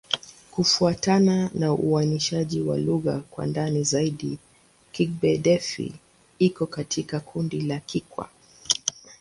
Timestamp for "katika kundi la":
6.65-7.79